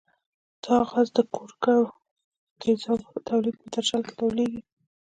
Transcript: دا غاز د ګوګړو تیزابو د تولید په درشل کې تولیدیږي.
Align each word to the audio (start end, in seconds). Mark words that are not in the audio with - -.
دا 0.63 0.77
غاز 0.89 1.07
د 1.17 1.19
ګوګړو 1.33 1.79
تیزابو 2.61 3.09
د 3.15 3.17
تولید 3.29 3.55
په 3.61 3.67
درشل 3.73 4.01
کې 4.07 4.13
تولیدیږي. 4.21 4.61